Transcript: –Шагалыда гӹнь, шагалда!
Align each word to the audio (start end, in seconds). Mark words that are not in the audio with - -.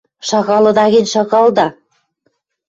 –Шагалыда 0.27 0.85
гӹнь, 0.93 1.11
шагалда! 1.13 1.67